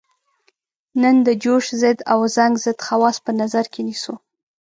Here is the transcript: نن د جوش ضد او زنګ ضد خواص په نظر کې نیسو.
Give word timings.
نن 1.01 1.15
د 1.27 1.29
جوش 1.43 1.65
ضد 1.81 1.99
او 2.13 2.19
زنګ 2.35 2.53
ضد 2.63 2.79
خواص 2.85 3.15
په 3.25 3.31
نظر 3.41 3.65
کې 3.73 3.81
نیسو. 3.87 4.13